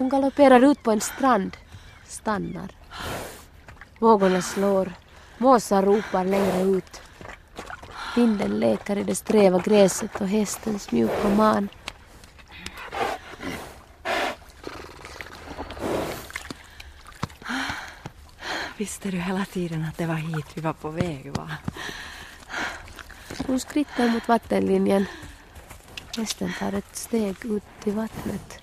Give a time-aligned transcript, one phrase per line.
[0.00, 1.56] Hon galopperar ut på en strand,
[2.06, 2.70] stannar.
[3.98, 4.92] Vågorna slår,
[5.38, 7.02] måsar ropar längre ut.
[8.16, 11.68] Vinden leker i det sträva gräset och hästens mjuka man.
[18.76, 21.50] Visste du hela tiden att det var hit vi var på väg va?
[23.46, 25.06] Hon skrittar mot vattenlinjen.
[26.16, 28.60] Hästen tar ett steg ut till vattnet.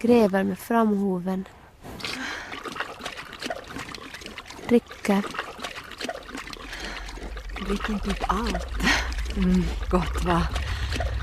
[0.00, 1.44] Gräver med framhoven.
[4.68, 5.22] Dricker.
[7.66, 8.66] Drick inte upp allt.
[9.36, 10.42] Mm, gott va?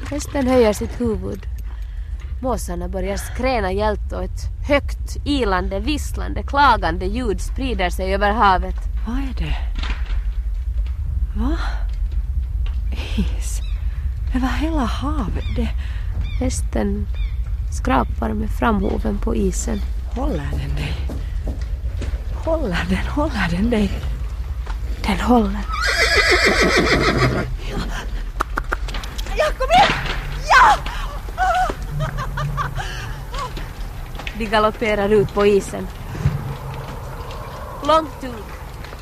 [0.09, 1.41] Hästen höjer sitt huvud.
[2.41, 8.76] Måsarna börjar skräna hjält och ett högt, ilande, visslande, klagande ljud sprider sig över havet.
[9.08, 9.55] Vad är det?
[11.35, 11.58] Va?
[13.18, 13.60] Is?
[14.35, 15.46] Över hela havet?
[15.55, 15.70] Det...
[16.40, 17.08] Hästen
[17.73, 19.82] skrapar med framhoven på isen.
[20.16, 20.95] Håller den dig?
[22.46, 23.91] Håller den, håller den dig?
[25.07, 25.66] Den håller.
[29.38, 29.91] Ja, kom igen!
[30.49, 30.77] Ja!
[34.38, 35.88] De galopperar ut på isen.
[37.88, 38.46] Långt ut.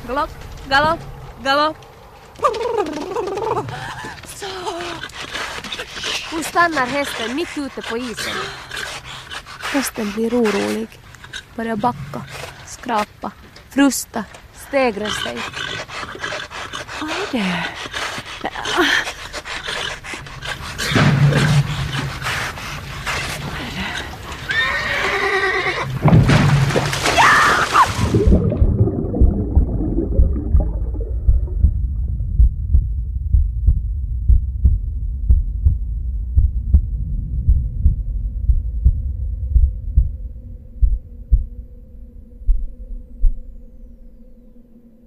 [0.06, 0.30] Galopp,
[0.68, 1.00] galopp,
[1.44, 1.76] galopp.
[6.32, 8.34] Hon stannar hästen mitt ute på isen.
[9.72, 10.88] Hästen blir orolig.
[11.56, 12.22] Börjar backa,
[12.66, 13.30] skrapa,
[13.70, 14.24] frusta,
[14.68, 15.38] stegra sig.
[17.00, 17.64] Vad är det?